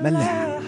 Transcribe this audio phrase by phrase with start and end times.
[0.00, 0.60] ملاح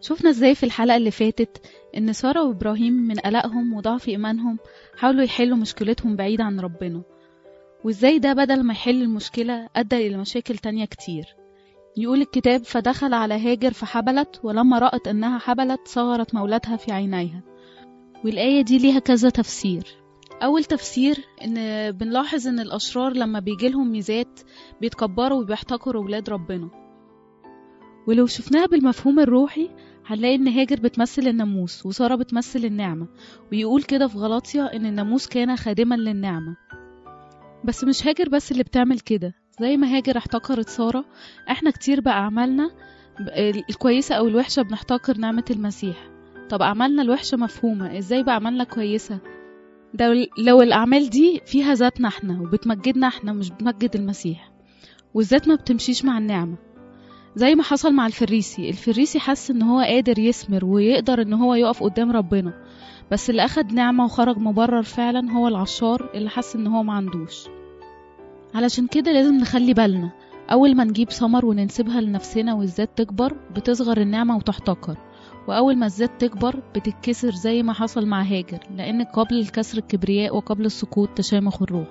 [0.00, 1.66] شفنا إزاي في الحلقة اللي فاتت
[1.96, 4.58] إن سارة وإبراهيم من قلقهم وضعف إيمانهم
[4.96, 7.02] حاولوا يحلوا مشكلتهم بعيد عن ربنا
[7.84, 11.24] وإزاي ده بدل ما يحل المشكلة أدى إلى مشاكل تانية كتير.
[11.96, 17.51] يقول الكتاب فدخل على هاجر فحبلت ولما رأت إنها حبلت صغرت مولاتها في عينيها.
[18.24, 19.82] والآية دي ليها كذا تفسير.
[20.42, 21.54] أول تفسير إن
[21.90, 24.40] بنلاحظ إن الأشرار لما بيجيلهم ميزات
[24.80, 26.70] بيتكبروا وبيحتقروا ولاد ربنا.
[28.08, 29.70] ولو شفناها بالمفهوم الروحي
[30.06, 33.08] هنلاقي إن هاجر بتمثل الناموس وسارة بتمثل النعمة
[33.52, 36.56] ويقول كده في غلاطيا إن الناموس كان خادما للنعمة.
[37.64, 39.34] بس مش هاجر بس اللي بتعمل كده.
[39.60, 41.04] زي ما هاجر احتقرت سارة
[41.50, 42.70] إحنا كتير بأعمالنا
[43.70, 45.96] الكويسة أو الوحشة بنحتقر نعمة المسيح.
[46.50, 49.18] طب أعمالنا الوحشة مفهومة إزاي بأعمالنا كويسة؟
[49.94, 54.50] ده لو الأعمال دي فيها ذاتنا إحنا وبتمجدنا إحنا مش بتمجد المسيح
[55.14, 56.56] والذات ما بتمشيش مع النعمة.
[57.36, 61.82] زي ما حصل مع الفريسي الفريسي حس إن هو قادر يثمر ويقدر إن هو يقف
[61.82, 62.52] قدام ربنا
[63.10, 67.46] بس اللي أخد نعمة وخرج مبرر فعلا هو العشار اللي حس إن هو ما عندوش.
[68.54, 70.10] علشان كده لازم نخلي بالنا
[70.52, 74.96] أول ما نجيب ثمر وننسبها لنفسنا والذات تكبر بتصغر النعمة وتحتقر.
[75.48, 80.64] وأول ما الذات تكبر بتتكسر زي ما حصل مع هاجر لأن قبل الكسر الكبرياء وقبل
[80.64, 81.86] السقوط تشامخ الروح.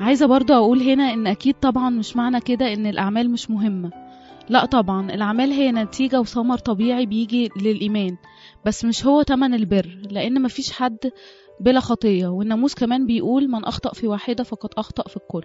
[0.00, 3.90] عايزة برضو أقول هنا إن أكيد طبعا مش معنى كده إن الأعمال مش مهمة.
[4.48, 8.16] لا طبعا الأعمال هي نتيجة وثمر طبيعي بيجي للإيمان
[8.66, 10.98] بس مش هو تمن البر لأن مفيش حد
[11.60, 15.42] بلا خطية والناموس كمان بيقول من أخطأ في واحدة فقد أخطأ في الكل.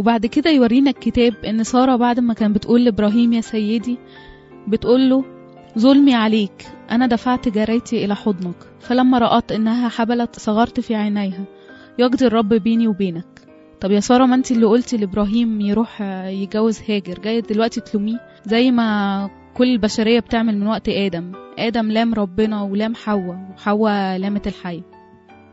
[0.00, 3.98] وبعد كده يورينا الكتاب إن سارة بعد ما كان بتقول لإبراهيم يا سيدي
[4.68, 5.24] بتقول له
[5.78, 11.44] ظلمي عليك أنا دفعت جاريتي إلى حضنك فلما رأت إنها حبلت صغرت في عينيها
[11.98, 13.40] يقضي الرب بيني وبينك.
[13.80, 18.70] طب يا سارة ما أنت اللي قلتي لإبراهيم يروح يجوز هاجر جاية دلوقتي تلوميه؟ زي
[18.70, 24.82] ما كل البشرية بتعمل من وقت آدم آدم لام ربنا ولام حواء وحواء لامت الحي.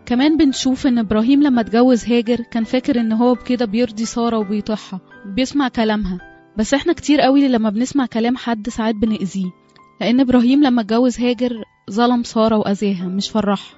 [0.08, 5.00] كمان بنشوف إن إبراهيم لما اتجوز هاجر كان فاكر إن هو بكده بيرضي سارة وبيطيعها
[5.26, 6.20] بيسمع كلامها.
[6.58, 9.52] بس إحنا كتير قوي لما بنسمع كلام حد ساعات بنأذيه
[10.02, 13.78] لأن إبراهيم لما اتجوز هاجر ظلم سارة وأذاها مش فرحها.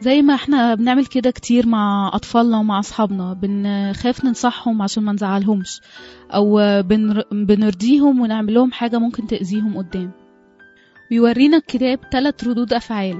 [0.00, 5.80] زي ما إحنا بنعمل كده كتير مع أطفالنا ومع أصحابنا بنخاف ننصحهم عشان ما نزعلهمش
[6.30, 7.22] أو بنر...
[7.32, 10.10] بنرضيهم ونعمل لهم حاجة ممكن تأذيهم قدام.
[11.10, 13.18] ويورينا الكتاب ثلاث ردود أفعال.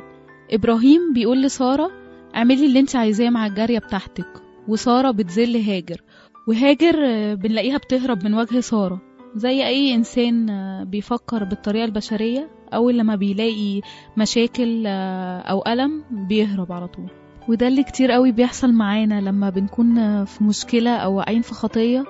[0.50, 2.05] إبراهيم بيقول لسارة
[2.36, 4.42] اعملي اللي انت عايزاه مع الجارية بتاعتك.
[4.68, 6.02] وسارة بتذل هاجر.
[6.48, 6.94] وهاجر
[7.34, 9.00] بنلاقيها بتهرب من وجه سارة.
[9.36, 10.46] زي أي إنسان
[10.84, 13.80] بيفكر بالطريقة البشرية اول لما بيلاقي
[14.16, 17.10] مشاكل أو ألم بيهرب على طول.
[17.48, 22.04] وده اللي كتير قوي بيحصل معانا لما بنكون في مشكلة أو واقعين في خطية.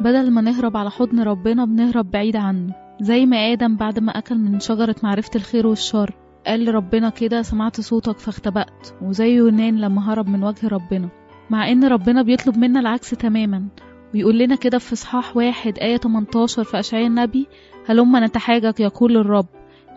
[0.00, 2.74] بدل ما نهرب على حضن ربنا بنهرب بعيد عنه.
[3.00, 6.14] زي ما آدم بعد ما أكل من شجرة معرفة الخير والشر.
[6.46, 11.08] قال لربنا كده سمعت صوتك فاختبأت وزي يونان لما هرب من وجه ربنا
[11.50, 13.68] مع إن ربنا بيطلب منا العكس تماما
[14.14, 17.46] ويقول لنا كده في إصحاح واحد آية 18 في أشعياء النبي
[17.86, 19.46] هلما نتحاجك يقول الرب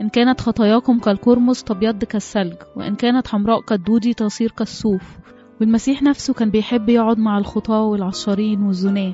[0.01, 5.17] إن كانت خطاياكم كالكرمس تبيض كالثلج وإن كانت حمراء كالدودي تصير كالصوف
[5.61, 9.13] والمسيح نفسه كان بيحب يقعد مع الخطاة والعشارين والزناة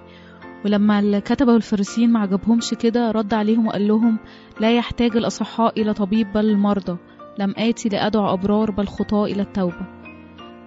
[0.66, 4.18] ولما الكتبة والفريسيين ما عجبهمش كده رد عليهم وقال لهم
[4.60, 6.98] لا يحتاج الأصحاء إلى طبيب بل المرضى
[7.42, 9.86] لم آتي لأدعو أبرار بل خطاة إلى التوبة.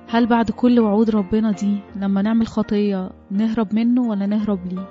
[0.08, 4.88] هل بعد كل وعود ربنا دي لما نعمل خطية نهرب منه ولا نهرب ليه؟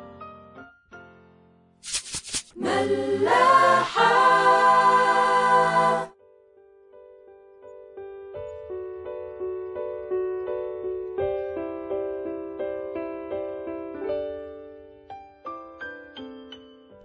[2.56, 4.14] ملاحة.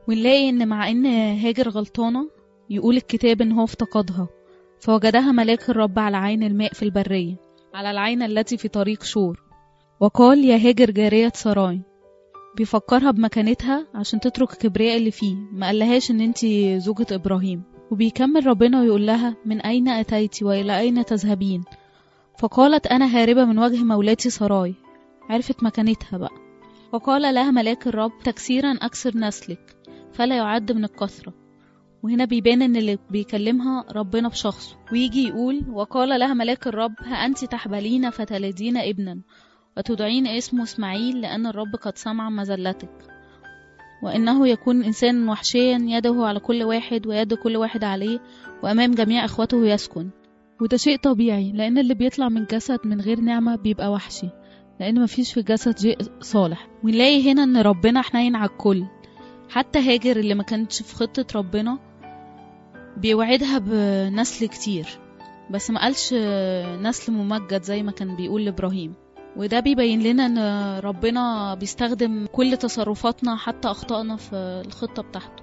[0.08, 2.30] ونلاقي إن مع إن هاجر غلطانة
[2.70, 4.28] يقول الكتاب إن هو افتقدها.
[4.80, 7.36] فوجدها ملاك الرب على عين الماء في البرية
[7.74, 9.42] على العين التي في طريق شور.
[10.00, 11.80] وقال يا هاجر جارية سراي
[12.56, 17.62] بيفكرها بمكانتها عشان تترك الكبرياء اللي فيه ما قالهاش إن انتي زوجة إبراهيم.
[17.90, 21.64] وبيكمل ربنا ويقول لها من أين أتيت وإلى أين تذهبين؟
[22.38, 24.74] فقالت أنا هاربة من وجه مولاتي سراي
[25.30, 26.34] عرفت مكانتها بقى.
[26.92, 29.76] وقال لها ملاك الرب تكسيرا أكسر نسلك
[30.12, 31.32] فلا يعد من الكثرة.
[32.02, 34.76] وهنا بيبان إن اللي بيكلمها ربنا بشخصه.
[34.92, 39.20] ويجي يقول وقال لها ملاك الرب ها أنت تحبلين فتلدين ابنا
[39.76, 42.90] وتدعين اسمه إسماعيل لأن الرب قد سمع مذلتك.
[44.02, 48.18] وإنه يكون إنسان وحشيا يده على كل واحد ويد كل واحد عليه
[48.62, 50.10] وأمام جميع إخوته يسكن.
[50.60, 54.28] وده شيء طبيعي لأن اللي بيطلع من جسد من غير نعمة بيبقى وحشي
[54.80, 56.68] لأن مفيش في الجسد شيء صالح.
[56.84, 58.84] ونلاقي هنا إن ربنا حنين على الكل
[59.50, 61.78] حتى هاجر اللي ما كانتش في خطة ربنا
[62.98, 64.86] بيوعدها بنسل كتير
[65.50, 66.14] بس ما قالش
[66.82, 68.94] نسل ممجد زي ما كان بيقول لإبراهيم.
[69.36, 70.38] وده بيبين لنا إن
[70.80, 75.42] ربنا بيستخدم كل تصرفاتنا حتى أخطائنا في الخطة بتاعته.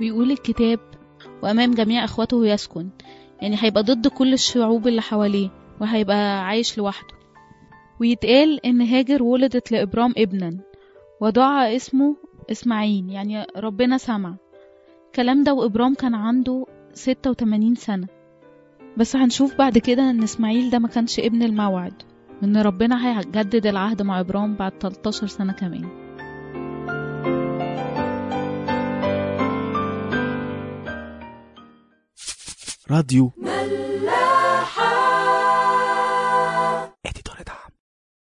[0.00, 0.80] ويقول الكتاب
[1.42, 2.88] وأمام جميع إخوته يسكن.
[3.42, 7.21] يعني هيبقى ضد كل الشعوب اللي حواليه وهيبقى عايش لوحده.
[8.02, 10.58] ويتقال إن هاجر ولدت لإبرام ابنا
[11.20, 12.16] ودعا اسمه
[12.50, 14.34] إسماعيل يعني ربنا سمع.
[15.06, 18.06] الكلام ده وإبرام كان عنده ستة وتمانين سنة.
[18.96, 22.02] بس هنشوف بعد كده إن إسماعيل ده ما كانش ابن الموعد
[22.42, 25.88] وإن ربنا هيجدد العهد مع إبرام بعد 13 سنة كمان.
[32.90, 33.32] راديو